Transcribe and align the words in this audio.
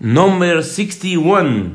Number 0.00 0.62
61. 0.62 1.72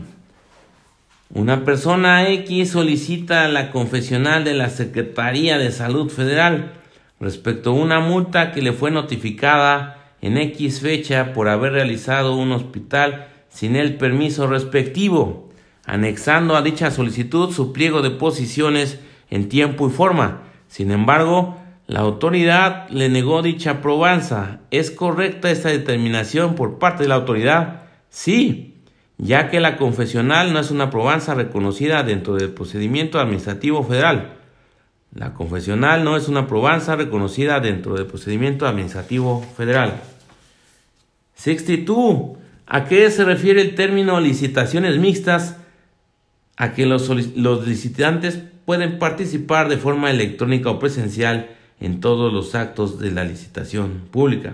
Una 1.33 1.65
persona 1.65 2.29
X 2.29 2.71
solicita 2.71 3.49
la 3.49 3.69
confesional 3.69 4.45
de 4.45 4.53
la 4.53 4.69
Secretaría 4.69 5.57
de 5.57 5.73
Salud 5.73 6.09
Federal 6.09 6.71
respecto 7.19 7.71
a 7.71 7.73
una 7.73 7.99
multa 7.99 8.53
que 8.53 8.61
le 8.61 8.71
fue 8.71 8.91
notificada 8.91 10.15
en 10.21 10.37
X 10.37 10.79
fecha 10.79 11.33
por 11.33 11.49
haber 11.49 11.73
realizado 11.73 12.37
un 12.37 12.53
hospital 12.53 13.27
sin 13.49 13.75
el 13.75 13.97
permiso 13.97 14.47
respectivo, 14.47 15.49
anexando 15.85 16.55
a 16.55 16.61
dicha 16.61 16.91
solicitud 16.91 17.51
su 17.51 17.73
pliego 17.73 18.01
de 18.01 18.11
posiciones 18.11 18.99
en 19.31 19.49
tiempo 19.49 19.89
y 19.89 19.91
forma. 19.91 20.43
Sin 20.69 20.91
embargo, 20.91 21.57
la 21.87 21.99
autoridad 21.99 22.87
le 22.87 23.09
negó 23.09 23.41
dicha 23.41 23.81
probanza. 23.81 24.61
¿Es 24.71 24.91
correcta 24.91 25.51
esta 25.51 25.67
determinación 25.67 26.55
por 26.55 26.79
parte 26.79 27.03
de 27.03 27.09
la 27.09 27.15
autoridad? 27.15 27.82
Sí, 28.13 28.75
ya 29.17 29.49
que 29.49 29.59
la 29.59 29.75
confesional 29.75 30.53
no 30.53 30.59
es 30.59 30.69
una 30.69 30.91
probanza 30.91 31.33
reconocida 31.33 32.03
dentro 32.03 32.35
del 32.35 32.51
procedimiento 32.51 33.19
administrativo 33.19 33.83
federal. 33.83 34.35
La 35.15 35.33
confesional 35.33 36.03
no 36.03 36.15
es 36.15 36.27
una 36.27 36.45
probanza 36.45 36.95
reconocida 36.95 37.59
dentro 37.59 37.95
del 37.95 38.05
procedimiento 38.05 38.67
administrativo 38.67 39.41
federal. 39.57 39.99
62. 41.37 42.37
¿A 42.67 42.85
qué 42.85 43.09
se 43.09 43.25
refiere 43.25 43.61
el 43.61 43.73
término 43.73 44.19
licitaciones 44.19 44.99
mixtas? 44.99 45.57
A 46.55 46.73
que 46.73 46.85
los, 46.85 47.09
los 47.35 47.67
licitantes 47.67 48.39
pueden 48.65 48.99
participar 48.99 49.69
de 49.69 49.77
forma 49.77 50.11
electrónica 50.11 50.69
o 50.69 50.77
presencial 50.77 51.49
en 51.79 51.99
todos 51.99 52.31
los 52.31 52.53
actos 52.53 52.99
de 52.99 53.09
la 53.09 53.23
licitación 53.23 54.03
pública. 54.11 54.53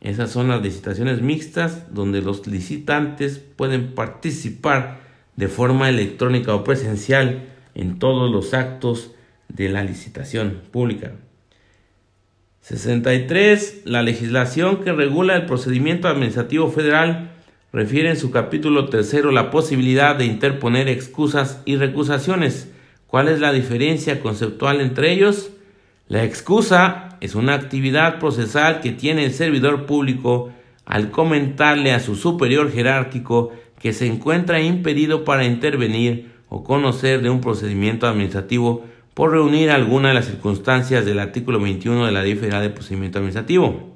Esas 0.00 0.30
son 0.30 0.48
las 0.48 0.62
licitaciones 0.62 1.22
mixtas 1.22 1.92
donde 1.92 2.22
los 2.22 2.46
licitantes 2.46 3.38
pueden 3.38 3.94
participar 3.94 5.00
de 5.36 5.48
forma 5.48 5.88
electrónica 5.88 6.54
o 6.54 6.64
presencial 6.64 7.48
en 7.74 7.98
todos 7.98 8.30
los 8.30 8.54
actos 8.54 9.12
de 9.48 9.68
la 9.68 9.82
licitación 9.82 10.62
pública. 10.70 11.12
63. 12.62 13.82
La 13.86 14.02
legislación 14.02 14.84
que 14.84 14.92
regula 14.92 15.36
el 15.36 15.46
procedimiento 15.46 16.06
administrativo 16.06 16.70
federal 16.70 17.30
refiere 17.72 18.10
en 18.10 18.16
su 18.16 18.30
capítulo 18.30 18.88
tercero 18.88 19.30
la 19.30 19.50
posibilidad 19.50 20.16
de 20.16 20.26
interponer 20.26 20.88
excusas 20.88 21.62
y 21.64 21.76
recusaciones. 21.76 22.70
¿Cuál 23.06 23.28
es 23.28 23.40
la 23.40 23.52
diferencia 23.52 24.20
conceptual 24.20 24.80
entre 24.80 25.12
ellos? 25.12 25.50
La 26.08 26.24
excusa 26.24 27.07
es 27.20 27.34
una 27.34 27.54
actividad 27.54 28.18
procesal 28.18 28.80
que 28.80 28.92
tiene 28.92 29.24
el 29.24 29.32
servidor 29.32 29.86
público 29.86 30.52
al 30.84 31.10
comentarle 31.10 31.92
a 31.92 32.00
su 32.00 32.16
superior 32.16 32.72
jerárquico 32.72 33.52
que 33.78 33.92
se 33.92 34.06
encuentra 34.06 34.60
impedido 34.60 35.24
para 35.24 35.44
intervenir 35.44 36.32
o 36.48 36.64
conocer 36.64 37.22
de 37.22 37.30
un 37.30 37.40
procedimiento 37.40 38.06
administrativo 38.06 38.84
por 39.14 39.32
reunir 39.32 39.70
alguna 39.70 40.08
de 40.08 40.14
las 40.14 40.26
circunstancias 40.26 41.04
del 41.04 41.18
artículo 41.18 41.60
21 41.60 42.06
de 42.06 42.12
la 42.12 42.22
Ley 42.22 42.36
Federal 42.36 42.62
de 42.62 42.70
Procedimiento 42.70 43.18
Administrativo. 43.18 43.94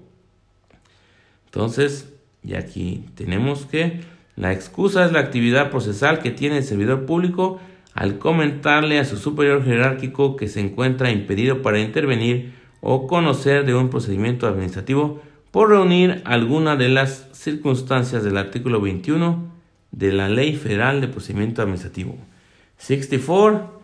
Entonces, 1.46 2.12
y 2.42 2.54
aquí 2.54 3.04
tenemos 3.14 3.66
que 3.66 4.00
la 4.36 4.52
excusa 4.52 5.04
es 5.04 5.12
la 5.12 5.20
actividad 5.20 5.70
procesal 5.70 6.18
que 6.18 6.30
tiene 6.30 6.58
el 6.58 6.64
servidor 6.64 7.06
público 7.06 7.60
al 7.94 8.18
comentarle 8.18 8.98
a 8.98 9.04
su 9.04 9.16
superior 9.16 9.64
jerárquico 9.64 10.36
que 10.36 10.48
se 10.48 10.60
encuentra 10.60 11.10
impedido 11.10 11.62
para 11.62 11.78
intervenir 11.78 12.54
o 12.82 13.06
conocer 13.06 13.64
de 13.64 13.74
un 13.74 13.88
procedimiento 13.88 14.46
administrativo 14.46 15.22
por 15.50 15.70
reunir 15.70 16.20
alguna 16.26 16.76
de 16.76 16.90
las 16.90 17.28
circunstancias 17.32 18.22
del 18.22 18.36
artículo 18.36 18.82
21 18.82 19.50
de 19.92 20.12
la 20.12 20.28
Ley 20.28 20.56
Federal 20.56 21.00
de 21.00 21.08
Procedimiento 21.08 21.62
Administrativo. 21.62 22.18
64. 22.76 23.80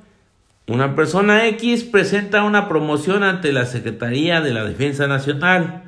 Una 0.66 0.94
persona 0.94 1.46
X 1.46 1.84
presenta 1.84 2.42
una 2.42 2.68
promoción 2.68 3.22
ante 3.22 3.52
la 3.52 3.64
Secretaría 3.64 4.42
de 4.42 4.52
la 4.52 4.64
Defensa 4.64 5.06
Nacional 5.06 5.84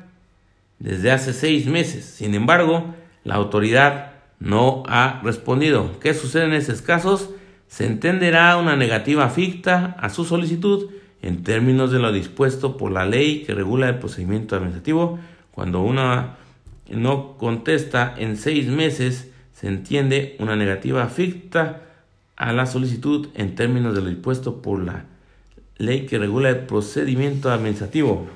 desde 0.79 1.11
hace 1.11 1.33
seis 1.33 1.67
meses. 1.67 2.05
Sin 2.05 2.33
embargo, 2.33 2.95
la 3.23 3.35
autoridad 3.35 4.13
no 4.39 4.81
ha 4.87 5.21
respondido. 5.23 5.99
¿Qué 5.99 6.15
sucede 6.15 6.45
en 6.45 6.53
esos 6.53 6.81
casos? 6.81 7.29
se 7.71 7.85
entenderá 7.85 8.57
una 8.57 8.75
negativa 8.75 9.29
ficta 9.29 9.95
a 9.97 10.09
su 10.09 10.25
solicitud 10.25 10.89
en 11.21 11.43
términos 11.43 11.91
de 11.91 11.99
lo 11.99 12.11
dispuesto 12.11 12.77
por 12.77 12.91
la 12.91 13.05
ley 13.05 13.43
que 13.43 13.53
regula 13.53 13.89
el 13.89 13.99
procedimiento 13.99 14.55
administrativo. 14.55 15.19
Cuando 15.51 15.81
una 15.81 16.37
no 16.89 17.37
contesta 17.37 18.13
en 18.17 18.37
seis 18.37 18.67
meses, 18.67 19.31
se 19.53 19.67
entiende 19.67 20.35
una 20.39 20.55
negativa 20.55 21.07
ficta 21.07 21.83
a 22.35 22.53
la 22.53 22.65
solicitud 22.65 23.27
en 23.35 23.55
términos 23.55 23.93
de 23.93 24.01
lo 24.01 24.09
dispuesto 24.09 24.61
por 24.61 24.83
la 24.83 25.05
ley 25.77 26.05
que 26.05 26.17
regula 26.17 26.49
el 26.49 26.59
procedimiento 26.61 27.51
administrativo. 27.51 28.27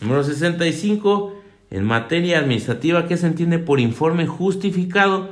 Número 0.00 0.22
65. 0.22 1.34
En 1.70 1.84
materia 1.84 2.38
administrativa, 2.38 3.08
¿qué 3.08 3.16
se 3.16 3.26
entiende 3.26 3.58
por 3.58 3.80
informe 3.80 4.26
justificado? 4.26 5.30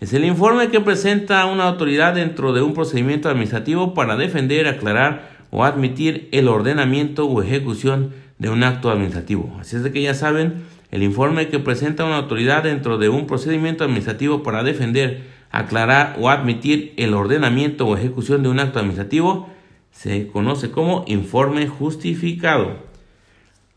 Es 0.00 0.12
el 0.12 0.24
informe 0.24 0.68
que 0.68 0.80
presenta 0.80 1.44
una 1.46 1.64
autoridad 1.64 2.14
dentro 2.14 2.52
de 2.52 2.62
un 2.62 2.74
procedimiento 2.74 3.28
administrativo 3.28 3.94
para 3.94 4.16
defender, 4.16 4.66
aclarar 4.66 5.31
o 5.52 5.64
admitir 5.64 6.28
el 6.32 6.48
ordenamiento 6.48 7.26
o 7.26 7.40
ejecución 7.40 8.12
de 8.38 8.50
un 8.50 8.64
acto 8.64 8.90
administrativo. 8.90 9.56
Así 9.60 9.76
es 9.76 9.84
de 9.84 9.92
que 9.92 10.02
ya 10.02 10.14
saben, 10.14 10.64
el 10.90 11.04
informe 11.04 11.46
que 11.46 11.60
presenta 11.60 12.04
una 12.04 12.16
autoridad 12.16 12.64
dentro 12.64 12.98
de 12.98 13.08
un 13.08 13.28
procedimiento 13.28 13.84
administrativo 13.84 14.42
para 14.42 14.64
defender, 14.64 15.22
aclarar 15.52 16.16
o 16.18 16.28
admitir 16.28 16.92
el 16.96 17.14
ordenamiento 17.14 17.86
o 17.86 17.96
ejecución 17.96 18.42
de 18.42 18.48
un 18.48 18.58
acto 18.58 18.80
administrativo 18.80 19.48
se 19.92 20.26
conoce 20.26 20.72
como 20.72 21.04
informe 21.06 21.68
justificado. 21.68 22.78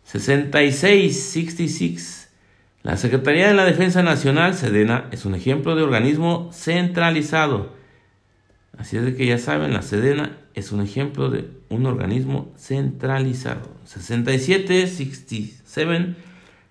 6666 0.05 2.25
la 2.85 2.97
Secretaría 2.97 3.47
de 3.47 3.55
la 3.55 3.65
Defensa 3.65 4.03
Nacional, 4.03 4.53
Sedena, 4.53 5.05
es 5.11 5.25
un 5.25 5.33
ejemplo 5.33 5.75
de 5.75 5.81
organismo 5.81 6.51
centralizado. 6.53 7.73
Así 8.77 8.97
es 8.97 9.05
de 9.05 9.15
que 9.15 9.25
ya 9.25 9.37
saben, 9.37 9.73
la 9.73 9.81
Sedena 9.81 10.37
es 10.53 10.71
un 10.71 10.81
ejemplo 10.81 11.29
de 11.29 11.47
un 11.69 11.85
organismo 11.85 12.51
centralizado. 12.57 13.69
6767 13.85 16.15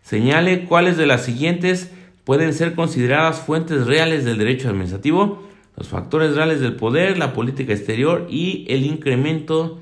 señale 0.03 0.65
cuáles 0.65 0.97
de 0.97 1.07
las 1.07 1.25
siguientes 1.25 1.91
pueden 2.25 2.53
ser 2.53 2.75
consideradas 2.75 3.41
fuentes 3.41 3.87
reales 3.87 4.25
del 4.25 4.39
derecho 4.39 4.69
administrativo, 4.69 5.43
los 5.77 5.89
factores 5.89 6.35
reales 6.35 6.61
del 6.61 6.77
poder, 6.77 7.19
la 7.19 7.33
política 7.33 7.73
exterior 7.73 8.27
y 8.31 8.65
el 8.69 8.85
incremento 8.85 9.81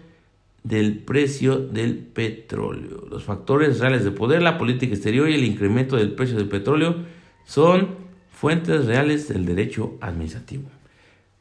del 0.65 0.99
precio 0.99 1.59
del 1.59 1.97
petróleo. 1.97 3.07
Los 3.11 3.25
factores 3.25 3.81
reales 3.81 4.05
de 4.05 4.11
poder, 4.11 4.43
la 4.43 4.59
política 4.59 4.95
exterior 4.95 5.29
y 5.29 5.35
el 5.35 5.45
incremento 5.45 5.97
del 5.97 6.13
precio 6.13 6.37
del 6.37 6.49
petróleo 6.49 6.97
son 7.45 7.89
fuentes 8.31 8.87
reales 8.87 9.29
del 9.29 9.45
derecho 9.45 9.97
administrativo. 10.01 10.65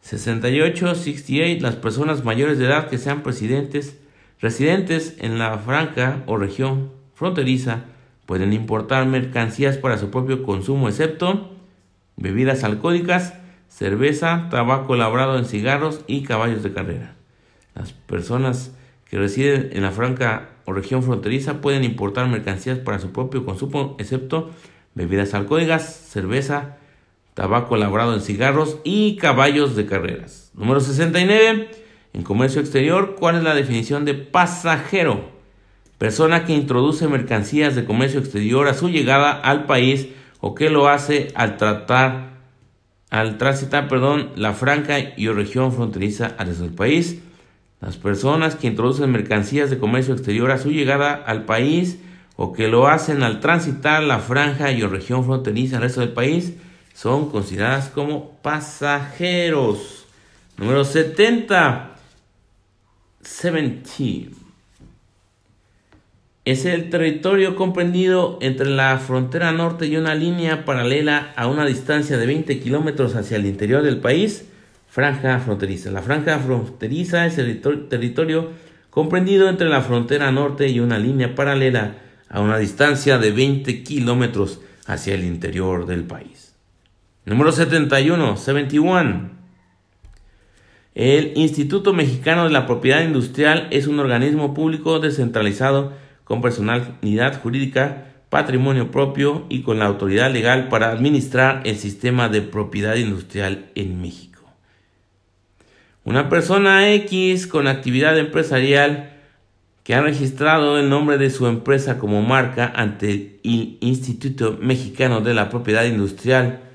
68, 0.02 0.96
68, 0.96 1.62
las 1.62 1.76
personas 1.76 2.24
mayores 2.24 2.58
de 2.58 2.66
edad 2.66 2.90
que 2.90 2.98
sean 2.98 3.24
presidentes, 3.24 3.98
residentes 4.40 5.16
en 5.20 5.40
la 5.40 5.58
franca 5.58 6.24
o 6.26 6.38
región 6.38 6.92
fronteriza 7.14 7.86
pueden 8.26 8.54
importar 8.54 9.06
mercancías 9.06 9.78
para 9.78 9.98
su 9.98 10.10
propio 10.10 10.44
consumo, 10.44 10.90
excepto 10.90 11.52
bebidas 12.18 12.64
alcohólicas, 12.64 13.34
cerveza, 13.68 14.48
tabaco 14.50 14.96
labrado 14.96 15.38
en 15.38 15.46
cigarros 15.46 16.02
y 16.08 16.24
caballos 16.24 16.64
de 16.64 16.74
carrera. 16.74 17.16
Las 17.76 17.94
personas 17.94 18.76
que 19.10 19.18
residen 19.18 19.70
en 19.74 19.84
la 19.84 19.92
franca 19.92 20.50
o 20.66 20.74
región 20.74 21.04
fronteriza 21.04 21.62
pueden 21.62 21.84
importar 21.84 22.28
mercancías 22.28 22.80
para 22.80 23.00
su 23.00 23.12
propio 23.12 23.46
consumo, 23.46 23.96
excepto 24.00 24.52
bebidas 24.94 25.34
alcohólicas, 25.34 25.84
cerveza, 26.10 26.78
tabaco 27.34 27.78
labrado 27.78 28.14
en 28.14 28.22
cigarros 28.22 28.78
y 28.84 29.16
caballos 29.18 29.76
de 29.76 29.86
carreras. 29.86 30.52
Número 30.54 30.80
69. 30.80 31.70
En 32.14 32.24
comercio 32.24 32.60
exterior, 32.60 33.16
¿cuál 33.18 33.38
es 33.38 33.44
la 33.44 33.56
definición 33.56 34.04
de 34.04 34.14
pasajero? 34.14 35.30
Persona 35.98 36.46
que 36.46 36.54
introduce 36.54 37.08
mercancías 37.08 37.76
de 37.76 37.86
comercio 37.86 38.20
exterior 38.20 38.68
a 38.68 38.74
su 38.74 38.90
llegada 38.90 39.32
al 39.32 39.66
país 39.66 40.10
o 40.40 40.56
que 40.56 40.70
lo 40.70 40.90
hace 40.90 41.30
al 41.36 41.58
tratar 41.58 42.32
al 43.12 43.38
transitar, 43.38 43.90
perdón, 43.90 44.30
la 44.38 44.54
franca 44.54 44.98
y 45.18 45.28
o 45.28 45.34
región 45.34 45.74
fronteriza 45.74 46.34
al 46.38 46.48
resto 46.48 46.64
del 46.64 46.74
país. 46.74 47.20
Las 47.82 47.98
personas 47.98 48.56
que 48.56 48.68
introducen 48.68 49.12
mercancías 49.12 49.70
de 49.70 49.78
comercio 49.78 50.14
exterior 50.14 50.50
a 50.50 50.58
su 50.58 50.72
llegada 50.72 51.14
al 51.14 51.44
país 51.44 52.00
o 52.38 52.54
que 52.54 52.70
lo 52.70 52.88
hacen 52.88 53.22
al 53.22 53.42
transitar 53.42 54.02
la 54.02 54.20
franja 54.20 54.72
y 54.72 54.82
o 54.82 54.88
región 54.88 55.26
fronteriza 55.26 55.76
al 55.76 55.84
resto 55.84 56.00
del 56.00 56.14
país 56.14 56.54
son 57.02 57.32
consideradas 57.32 57.90
como 57.90 58.38
pasajeros. 58.44 60.06
Número 60.58 60.86
70. 60.86 61.96
70. 63.22 64.36
es 66.46 66.66
el 66.66 66.92
territorio 66.92 67.56
comprendido 67.56 68.38
entre 68.42 68.70
la 68.70 69.00
frontera 69.00 69.52
norte 69.52 69.88
y 69.88 69.98
una 69.98 70.14
línea 70.14 70.64
paralela 70.64 71.34
a 71.36 71.48
una 71.48 71.66
distancia 71.66 72.20
de 72.20 72.28
20 72.28 72.60
kilómetros 72.60 73.16
hacia 73.16 73.38
el 73.38 73.48
interior 73.48 73.82
del 73.82 73.98
país, 73.98 74.46
franja 74.88 75.40
fronteriza. 75.40 75.90
La 75.90 76.04
franja 76.04 76.38
fronteriza 76.38 77.26
es 77.26 77.40
el 77.40 77.62
territorio 77.90 78.52
comprendido 78.92 79.50
entre 79.50 79.70
la 79.70 79.82
frontera 79.82 80.32
norte 80.32 80.68
y 80.68 80.80
una 80.80 81.00
línea 81.00 81.34
paralela 81.34 81.96
a 82.30 82.42
una 82.42 82.60
distancia 82.60 83.18
de 83.18 83.32
20 83.32 83.82
kilómetros 83.82 84.62
hacia 84.86 85.16
el 85.16 85.24
interior 85.24 85.88
del 85.88 86.04
país. 86.04 86.51
Número 87.24 87.52
71, 87.52 88.36
71. 88.36 89.30
El 90.96 91.34
Instituto 91.36 91.94
Mexicano 91.94 92.46
de 92.46 92.50
la 92.50 92.66
Propiedad 92.66 93.04
Industrial 93.04 93.68
es 93.70 93.86
un 93.86 94.00
organismo 94.00 94.56
público 94.56 95.00
descentralizado 95.00 95.94
con 96.24 96.42
personalidad 96.42 97.40
jurídica, 97.40 98.08
patrimonio 98.30 98.90
propio 98.90 99.46
y 99.50 99.62
con 99.62 99.78
la 99.78 99.86
autoridad 99.86 100.32
legal 100.32 100.68
para 100.68 100.90
administrar 100.90 101.62
el 101.64 101.78
sistema 101.78 102.28
de 102.28 102.42
propiedad 102.42 102.96
industrial 102.96 103.70
en 103.76 104.02
México. 104.02 104.42
Una 106.04 106.28
persona 106.28 106.92
X 106.94 107.46
con 107.46 107.68
actividad 107.68 108.18
empresarial 108.18 109.12
que 109.84 109.94
ha 109.94 110.02
registrado 110.02 110.80
el 110.80 110.90
nombre 110.90 111.20
de 111.20 111.30
su 111.30 111.46
empresa 111.46 112.00
como 112.00 112.24
marca 112.24 112.74
ante 112.76 113.12
el 113.12 113.78
Instituto 113.80 114.58
Mexicano 114.60 115.22
de 115.22 115.36
la 115.36 115.50
Propiedad 115.50 115.86
Industrial, 115.86 116.71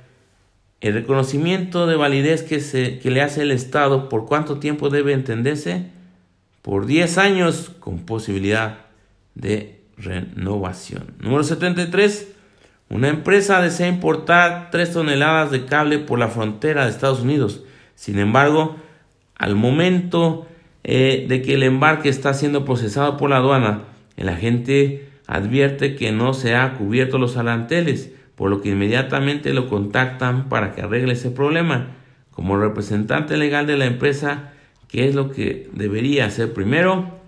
el 0.80 0.94
reconocimiento 0.94 1.86
de 1.86 1.96
validez 1.96 2.42
que, 2.42 2.60
se, 2.60 2.98
que 2.98 3.10
le 3.10 3.22
hace 3.22 3.42
el 3.42 3.50
Estado, 3.50 4.08
¿por 4.08 4.26
cuánto 4.26 4.58
tiempo 4.58 4.90
debe 4.90 5.12
entenderse? 5.12 5.90
Por 6.62 6.86
10 6.86 7.18
años 7.18 7.72
con 7.80 8.00
posibilidad 8.00 8.86
de 9.34 9.80
renovación. 9.96 11.14
Número 11.18 11.44
73. 11.44 12.32
Una 12.88 13.08
empresa 13.08 13.60
desea 13.60 13.88
importar 13.88 14.70
3 14.70 14.92
toneladas 14.92 15.50
de 15.50 15.64
cable 15.64 15.98
por 15.98 16.18
la 16.18 16.28
frontera 16.28 16.84
de 16.84 16.90
Estados 16.90 17.20
Unidos. 17.20 17.62
Sin 17.94 18.18
embargo, 18.18 18.76
al 19.34 19.56
momento 19.56 20.46
eh, 20.84 21.26
de 21.28 21.42
que 21.42 21.54
el 21.54 21.62
embarque 21.62 22.08
está 22.08 22.34
siendo 22.34 22.64
procesado 22.64 23.16
por 23.16 23.30
la 23.30 23.38
aduana, 23.38 23.84
el 24.16 24.28
agente 24.28 25.08
advierte 25.26 25.96
que 25.96 26.12
no 26.12 26.32
se 26.32 26.54
ha 26.54 26.74
cubierto 26.74 27.18
los 27.18 27.36
aranteles, 27.36 28.12
por 28.36 28.50
lo 28.50 28.60
que 28.60 28.68
inmediatamente 28.70 29.52
lo 29.52 29.68
contactan 29.68 30.48
para 30.48 30.72
que 30.72 30.82
arregle 30.82 31.14
ese 31.14 31.30
problema. 31.30 31.88
Como 32.30 32.58
representante 32.58 33.36
legal 33.36 33.66
de 33.66 33.78
la 33.78 33.86
empresa, 33.86 34.52
¿qué 34.88 35.08
es 35.08 35.14
lo 35.14 35.32
que 35.32 35.68
debería 35.72 36.26
hacer 36.26 36.52
primero? 36.52 37.18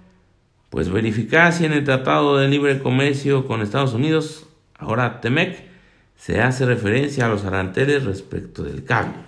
Pues 0.69 0.91
verificar 0.91 1.53
si 1.55 1.65
en 1.65 1.73
el 1.73 1.85
Tratado 1.85 2.37
de 2.37 2.47
Libre 2.47 2.79
Comercio 2.79 3.47
con 3.47 3.63
Estados 3.63 3.95
Unidos, 3.95 4.47
ahora 4.79 5.23
TEMEC, 5.23 5.67
se 6.15 6.43
hace 6.43 6.67
referencia 6.67 7.25
a 7.25 7.29
los 7.29 7.45
aranteles 7.45 8.05
respecto 8.05 8.63
del 8.63 8.85
cambio. 8.85 9.23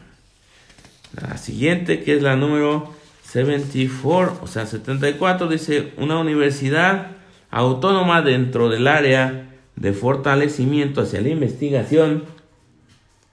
La 1.19 1.39
siguiente, 1.39 2.03
que 2.03 2.15
es 2.15 2.23
la 2.23 2.37
número 2.37 2.93
74, 3.23 4.41
o 4.43 4.47
sea, 4.47 4.67
74, 4.67 5.49
dice 5.49 5.95
una 5.97 6.19
universidad 6.19 7.13
autónoma 7.51 8.21
dentro 8.21 8.69
del 8.69 8.87
área 8.87 9.50
de 9.81 9.95
fortalecimiento 9.95 11.01
hacia 11.01 11.23
la 11.23 11.31
investigación 11.31 12.25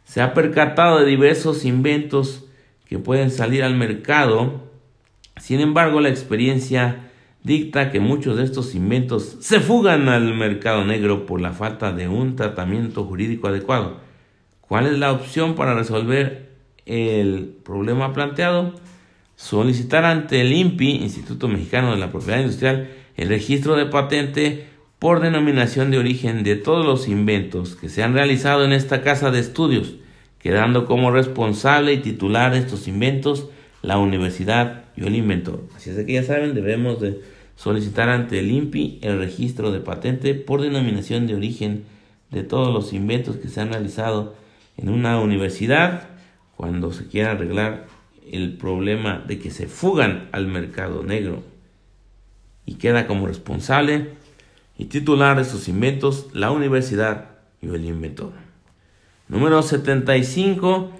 se 0.05 0.21
ha 0.21 0.33
percatado 0.33 0.99
de 0.99 1.05
diversos 1.05 1.65
inventos 1.65 2.45
que 2.85 2.97
pueden 2.97 3.31
salir 3.31 3.63
al 3.63 3.75
mercado. 3.75 4.61
Sin 5.35 5.59
embargo, 5.59 5.99
la 5.99 6.07
experiencia 6.07 7.11
dicta 7.44 7.91
que 7.91 7.99
muchos 7.99 8.38
de 8.38 8.45
estos 8.45 8.75
inventos 8.75 9.38
se 9.41 9.59
fugan 9.59 10.07
al 10.07 10.33
mercado 10.35 10.85
negro 10.85 11.25
por 11.25 11.41
la 11.41 11.51
falta 11.51 11.91
de 11.91 12.07
un 12.07 12.38
tratamiento 12.38 13.03
jurídico 13.03 13.49
adecuado. 13.49 13.97
¿Cuál 14.61 14.88
es 14.88 14.97
la 14.97 15.11
opción 15.11 15.55
para 15.55 15.75
resolver 15.75 16.49
el 16.85 17.57
problema 17.65 18.13
planteado? 18.13 18.73
Solicitar 19.35 20.05
ante 20.05 20.39
el 20.39 20.53
INPI, 20.53 21.03
Instituto 21.03 21.49
Mexicano 21.49 21.91
de 21.91 21.97
la 21.97 22.09
Propiedad 22.09 22.39
Industrial, 22.39 22.89
el 23.17 23.27
registro 23.27 23.75
de 23.75 23.85
patente 23.85 24.76
por 24.99 25.19
denominación 25.19 25.91
de 25.91 25.99
origen 25.99 26.44
de 26.44 26.55
todos 26.55 26.85
los 26.85 27.07
inventos 27.07 27.75
que 27.75 27.89
se 27.89 28.03
han 28.03 28.13
realizado 28.13 28.65
en 28.65 28.73
esta 28.73 29.01
casa 29.03 29.29
de 29.29 29.39
estudios, 29.39 29.95
quedando 30.39 30.85
como 30.85 31.11
responsable 31.11 31.94
y 31.94 31.97
titular 31.97 32.51
de 32.51 32.59
estos 32.59 32.88
inventos 32.88 33.49
la 33.81 33.99
universidad 33.99 34.85
y 34.95 35.05
el 35.05 35.15
inventor. 35.15 35.63
Así 35.75 35.91
es 35.91 36.03
que 36.05 36.13
ya 36.13 36.23
saben, 36.23 36.55
debemos 36.55 36.99
de 36.99 37.21
solicitar 37.55 38.09
ante 38.09 38.39
el 38.39 38.51
INPI 38.51 38.99
el 39.01 39.19
registro 39.19 39.71
de 39.71 39.79
patente 39.79 40.33
por 40.33 40.61
denominación 40.61 41.27
de 41.27 41.35
origen 41.35 41.85
de 42.31 42.44
todos 42.44 42.73
los 42.73 42.94
inventos 42.94 43.38
que 43.38 43.47
se 43.49 43.61
han 43.61 43.69
realizado 43.69 44.35
en 44.77 44.89
una 44.89 45.19
universidad 45.19 46.09
cuando 46.55 46.91
se 46.91 47.07
quiera 47.07 47.31
arreglar 47.31 47.88
el 48.31 48.57
problema 48.57 49.23
de 49.25 49.39
que 49.39 49.51
se 49.51 49.67
fugan 49.67 50.27
al 50.31 50.47
mercado 50.47 51.03
negro 51.03 51.44
y 52.65 52.75
queda 52.75 53.07
como 53.07 53.27
responsable 53.27 54.16
y 54.77 54.85
titular 54.85 55.38
de 55.38 55.45
sus 55.45 55.68
inventos 55.68 56.27
la 56.33 56.51
universidad 56.51 57.31
y 57.62 57.68
el 57.68 57.85
inventor. 57.85 58.31
Número 59.27 59.62
75. 59.62 60.91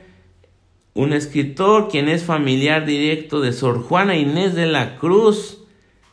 Un 0.94 1.14
escritor 1.14 1.90
quien 1.90 2.10
es 2.10 2.24
familiar 2.24 2.86
directo 2.86 3.40
de 3.40 3.54
Sor 3.54 3.84
Juana 3.84 4.18
Inés 4.18 4.56
de 4.56 4.66
la 4.66 4.98
Cruz 4.98 5.60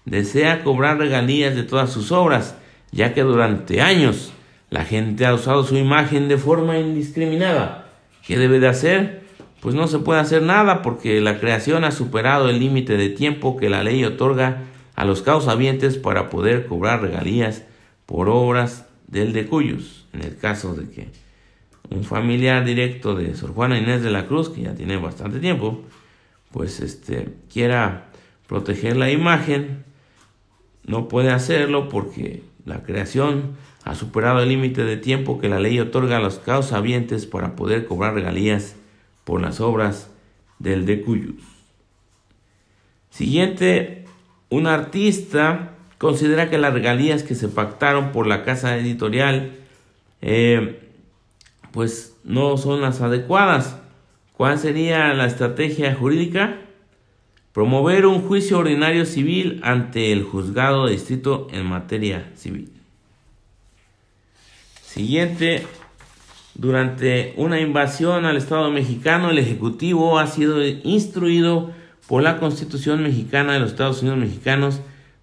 desea 0.04 0.62
cobrar 0.62 0.98
regalías 0.98 1.54
de 1.54 1.62
todas 1.62 1.90
sus 1.90 2.12
obras, 2.12 2.56
ya 2.92 3.14
que 3.14 3.22
durante 3.22 3.80
años 3.80 4.32
la 4.68 4.84
gente 4.84 5.24
ha 5.24 5.32
usado 5.32 5.64
su 5.64 5.76
imagen 5.76 6.28
de 6.28 6.36
forma 6.36 6.78
indiscriminada. 6.78 7.88
¿Qué 8.26 8.36
debe 8.38 8.60
de 8.60 8.68
hacer? 8.68 9.22
Pues 9.60 9.74
no 9.74 9.86
se 9.86 9.98
puede 9.98 10.20
hacer 10.20 10.42
nada 10.42 10.82
porque 10.82 11.22
la 11.22 11.40
creación 11.40 11.84
ha 11.84 11.90
superado 11.90 12.50
el 12.50 12.58
límite 12.58 12.98
de 12.98 13.08
tiempo 13.08 13.56
que 13.56 13.70
la 13.70 13.82
ley 13.82 14.04
otorga 14.04 14.64
a 14.94 15.04
los 15.04 15.22
causavientes 15.22 15.98
para 15.98 16.30
poder 16.30 16.66
cobrar 16.66 17.02
regalías 17.02 17.64
por 18.06 18.28
obras 18.28 18.86
del 19.06 19.32
de 19.32 19.46
cuyos, 19.46 20.06
en 20.12 20.22
el 20.22 20.36
caso 20.36 20.74
de 20.74 20.90
que 20.90 21.08
un 21.90 22.04
familiar 22.04 22.64
directo 22.64 23.14
de 23.14 23.34
Sor 23.34 23.52
Juana 23.52 23.78
Inés 23.78 24.02
de 24.02 24.10
la 24.10 24.26
Cruz, 24.26 24.48
que 24.48 24.62
ya 24.62 24.74
tiene 24.74 24.96
bastante 24.96 25.38
tiempo, 25.38 25.82
pues 26.50 26.80
este 26.80 27.34
quiera 27.52 28.08
proteger 28.46 28.96
la 28.96 29.10
imagen 29.10 29.84
no 30.86 31.08
puede 31.08 31.30
hacerlo 31.30 31.88
porque 31.88 32.42
la 32.64 32.82
creación 32.82 33.56
ha 33.84 33.94
superado 33.94 34.40
el 34.40 34.48
límite 34.48 34.84
de 34.84 34.96
tiempo 34.96 35.38
que 35.38 35.48
la 35.48 35.60
ley 35.60 35.80
otorga 35.80 36.16
a 36.16 36.20
los 36.20 36.38
causavientes 36.38 37.26
para 37.26 37.56
poder 37.56 37.86
cobrar 37.86 38.14
regalías 38.14 38.76
por 39.24 39.40
las 39.40 39.60
obras 39.60 40.10
del 40.58 40.86
decuyus. 40.86 41.42
Siguiente, 43.10 44.03
un 44.54 44.68
artista 44.68 45.72
considera 45.98 46.48
que 46.48 46.58
las 46.58 46.72
regalías 46.72 47.24
que 47.24 47.34
se 47.34 47.48
pactaron 47.48 48.12
por 48.12 48.28
la 48.28 48.44
casa 48.44 48.76
editorial 48.76 49.52
eh, 50.22 50.80
pues 51.72 52.16
no 52.22 52.56
son 52.56 52.80
las 52.80 53.00
adecuadas. 53.00 53.76
¿Cuál 54.32 54.60
sería 54.60 55.12
la 55.12 55.26
estrategia 55.26 55.92
jurídica? 55.94 56.58
Promover 57.52 58.06
un 58.06 58.22
juicio 58.22 58.58
ordinario 58.58 59.06
civil 59.06 59.60
ante 59.64 60.12
el 60.12 60.22
juzgado 60.22 60.86
de 60.86 60.92
distrito 60.92 61.48
en 61.52 61.66
materia 61.66 62.30
civil. 62.36 62.70
Siguiente, 64.82 65.66
durante 66.54 67.34
una 67.36 67.60
invasión 67.60 68.24
al 68.24 68.36
Estado 68.36 68.70
mexicano, 68.70 69.30
el 69.30 69.38
Ejecutivo 69.38 70.20
ha 70.20 70.28
sido 70.28 70.64
instruido 70.64 71.72
por 72.06 72.22
la 72.22 72.38
Constitución 72.38 73.02
mexicana 73.02 73.54
de 73.54 73.60
los 73.60 73.70
Estados 73.70 74.02
Unidos 74.02 74.18
mexicanos 74.18 74.80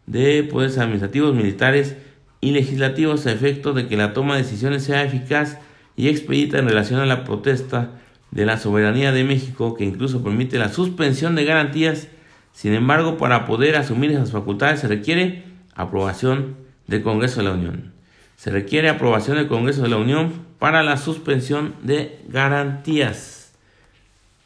de 0.07 0.43
poderes 0.43 0.77
administrativos, 0.77 1.35
militares 1.35 1.95
y 2.41 2.51
legislativos 2.51 3.25
a 3.27 3.31
efecto 3.31 3.73
de 3.73 3.87
que 3.87 3.97
la 3.97 4.13
toma 4.13 4.35
de 4.35 4.43
decisiones 4.43 4.83
sea 4.83 5.03
eficaz 5.03 5.59
y 5.95 6.09
expedita 6.09 6.57
en 6.57 6.67
relación 6.67 6.99
a 6.99 7.05
la 7.05 7.23
protesta 7.23 7.91
de 8.31 8.45
la 8.45 8.57
soberanía 8.57 9.11
de 9.11 9.23
México, 9.23 9.75
que 9.75 9.83
incluso 9.83 10.23
permite 10.23 10.57
la 10.57 10.69
suspensión 10.69 11.35
de 11.35 11.45
garantías 11.45 12.07
sin 12.53 12.73
embargo, 12.73 13.17
para 13.17 13.45
poder 13.45 13.75
asumir 13.75 14.11
esas 14.11 14.31
facultades 14.31 14.81
se 14.81 14.87
requiere 14.87 15.43
aprobación 15.75 16.57
del 16.87 17.01
Congreso 17.01 17.41
de 17.41 17.47
la 17.47 17.53
Unión. 17.53 17.93
Se 18.35 18.51
requiere 18.51 18.89
aprobación 18.89 19.37
del 19.37 19.47
Congreso 19.47 19.83
de 19.83 19.89
la 19.89 19.97
Unión 19.97 20.33
para 20.59 20.83
la 20.83 20.97
suspensión 20.97 21.75
de 21.83 22.19
garantías. 22.27 23.40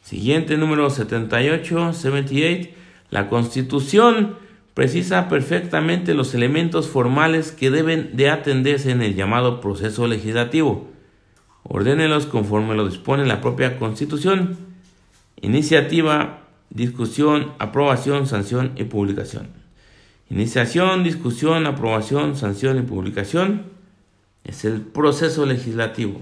Siguiente 0.06 0.56
número 0.56 0.88
78, 0.88 1.92
78. 1.92 2.68
La 3.10 3.28
Constitución 3.28 4.36
precisa 4.72 5.28
perfectamente 5.28 6.14
los 6.14 6.32
elementos 6.32 6.86
formales 6.86 7.50
que 7.50 7.72
deben 7.72 8.16
de 8.16 8.30
atenderse 8.30 8.92
en 8.92 9.02
el 9.02 9.16
llamado 9.16 9.60
proceso 9.60 10.06
legislativo. 10.06 10.88
Ordénelos 11.64 12.26
conforme 12.26 12.76
lo 12.76 12.88
dispone 12.88 13.26
la 13.26 13.40
propia 13.40 13.80
Constitución. 13.80 14.56
Iniciativa 15.40 16.44
discusión, 16.70 17.54
aprobación, 17.58 18.28
sanción 18.28 18.74
y 18.76 18.84
publicación. 18.84 19.48
Iniciación, 20.30 21.02
discusión, 21.02 21.66
aprobación, 21.66 22.36
sanción 22.36 22.78
y 22.78 22.82
publicación 22.82 23.64
es 24.44 24.64
el 24.64 24.82
proceso 24.82 25.46
legislativo, 25.46 26.20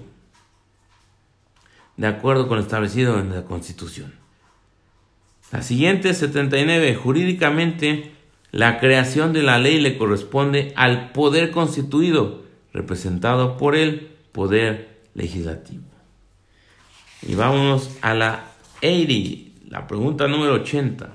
de 1.97 2.07
acuerdo 2.07 2.49
con 2.49 2.59
lo 2.59 2.63
establecido 2.63 3.19
en 3.19 3.33
la 3.35 3.45
Constitución. 3.45 4.15
La 5.53 5.63
siguiente, 5.63 6.15
79. 6.15 6.95
Jurídicamente, 6.97 8.13
la 8.51 8.79
creación 8.81 9.33
de 9.33 9.43
la 9.43 9.59
ley 9.59 9.81
le 9.81 9.97
corresponde 9.97 10.73
al 10.77 11.13
poder 11.13 11.51
constituido, 11.51 12.43
representado 12.73 13.57
por 13.57 13.77
el 13.77 14.09
poder 14.33 15.01
legislativo. 15.15 15.85
Y 17.23 17.35
vámonos 17.37 17.97
a 18.01 18.15
la 18.15 18.45
80, 18.79 19.71
la 19.71 19.87
pregunta 19.87 20.27
número 20.29 20.55
80. 20.55 21.11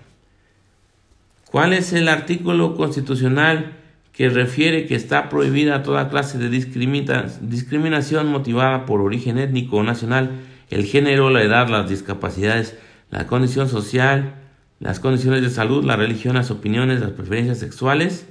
¿Cuál 1.52 1.74
es 1.74 1.94
el 1.94 2.08
artículo 2.08 2.76
constitucional 2.76 3.76
que 4.20 4.28
refiere 4.28 4.86
que 4.86 4.96
está 4.96 5.30
prohibida 5.30 5.82
toda 5.82 6.10
clase 6.10 6.38
de 6.38 6.50
discriminación 6.50 8.28
motivada 8.28 8.86
por 8.86 9.00
origen 9.00 9.38
étnico 9.38 9.78
o 9.78 9.84
nacional, 9.84 10.32
el 10.70 10.86
género, 10.86 11.30
la 11.30 11.44
edad, 11.44 11.68
las 11.68 11.90
discapacidades, 11.90 12.76
la 13.10 13.28
condición 13.28 13.70
social, 13.70 14.36
las 14.80 15.00
condiciones 15.00 15.42
de 15.42 15.50
salud, 15.50 15.84
la 15.84 15.96
religión, 15.96 16.36
las 16.36 16.52
opiniones, 16.52 17.02
las 17.02 17.12
preferencias 17.12 17.60
sexuales? 17.60 18.28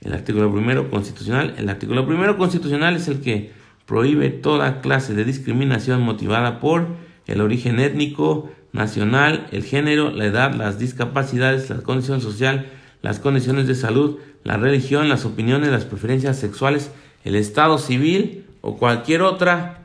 El 0.00 0.12
artículo 0.12 0.52
primero 0.52 0.90
constitucional. 0.90 1.54
El 1.56 1.68
artículo 1.68 2.06
primero 2.06 2.36
constitucional 2.36 2.96
es 2.96 3.08
el 3.08 3.20
que 3.20 3.52
prohíbe 3.86 4.30
toda 4.30 4.80
clase 4.80 5.14
de 5.14 5.24
discriminación 5.24 6.02
motivada 6.02 6.60
por 6.60 6.86
el 7.26 7.40
origen 7.40 7.80
étnico, 7.80 8.50
nacional, 8.72 9.46
el 9.52 9.64
género, 9.64 10.10
la 10.10 10.26
edad, 10.26 10.52
las 10.54 10.78
discapacidades, 10.78 11.70
la 11.70 11.78
condición 11.78 12.20
social, 12.20 12.66
las 13.02 13.20
condiciones 13.20 13.66
de 13.66 13.74
salud, 13.74 14.18
la 14.42 14.56
religión, 14.56 15.08
las 15.08 15.24
opiniones, 15.24 15.70
las 15.70 15.84
preferencias 15.84 16.38
sexuales, 16.38 16.90
el 17.24 17.36
estado 17.36 17.78
civil 17.78 18.44
o 18.60 18.76
cualquier 18.76 19.22
otra 19.22 19.83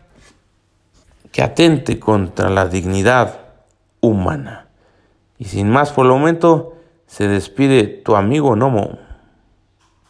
que 1.32 1.42
atente 1.42 2.00
contra 2.00 2.50
la 2.50 2.68
dignidad 2.68 3.40
humana. 4.02 4.68
Y 5.38 5.46
sin 5.46 5.70
más 5.70 5.92
por 5.92 6.06
el 6.06 6.12
momento, 6.12 6.76
se 7.08 7.28
despide 7.28 7.84
tu 7.84 8.16
amigo 8.16 8.56
Nomo. 8.56 9.00